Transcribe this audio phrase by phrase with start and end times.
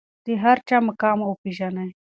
[0.25, 1.89] د هر چا مقام وپیژنئ.